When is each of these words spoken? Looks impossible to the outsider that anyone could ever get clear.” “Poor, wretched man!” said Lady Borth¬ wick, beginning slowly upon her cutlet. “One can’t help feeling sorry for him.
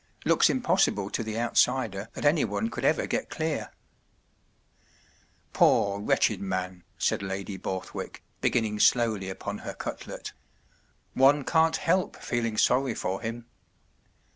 Looks 0.25 0.49
impossible 0.49 1.11
to 1.11 1.21
the 1.21 1.37
outsider 1.37 2.09
that 2.13 2.25
anyone 2.25 2.71
could 2.71 2.83
ever 2.83 3.05
get 3.05 3.29
clear.” 3.29 3.69
“Poor, 5.53 5.99
wretched 5.99 6.41
man!” 6.41 6.83
said 6.97 7.21
Lady 7.21 7.55
Borth¬ 7.55 7.93
wick, 7.93 8.23
beginning 8.41 8.79
slowly 8.79 9.29
upon 9.29 9.59
her 9.59 9.75
cutlet. 9.75 10.33
“One 11.13 11.43
can’t 11.43 11.77
help 11.77 12.15
feeling 12.17 12.57
sorry 12.57 12.95
for 12.95 13.21
him. 13.21 13.45